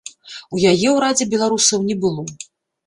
[0.55, 2.21] У яе ўрадзе беларусаў не было.